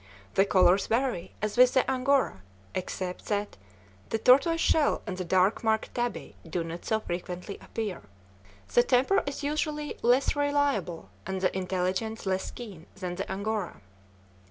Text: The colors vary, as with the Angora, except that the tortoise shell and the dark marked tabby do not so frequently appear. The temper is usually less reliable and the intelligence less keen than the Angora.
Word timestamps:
The 0.33 0.45
colors 0.45 0.87
vary, 0.87 1.31
as 1.43 1.57
with 1.57 1.75
the 1.75 1.87
Angora, 1.87 2.41
except 2.73 3.27
that 3.27 3.55
the 4.09 4.17
tortoise 4.17 4.59
shell 4.59 5.03
and 5.05 5.15
the 5.15 5.23
dark 5.23 5.63
marked 5.63 5.93
tabby 5.93 6.35
do 6.43 6.63
not 6.63 6.85
so 6.85 7.01
frequently 7.01 7.59
appear. 7.61 8.01
The 8.73 8.81
temper 8.81 9.21
is 9.27 9.43
usually 9.43 9.99
less 10.01 10.35
reliable 10.35 11.09
and 11.27 11.39
the 11.39 11.55
intelligence 11.55 12.25
less 12.25 12.49
keen 12.49 12.87
than 12.95 13.13
the 13.13 13.31
Angora. 13.31 13.79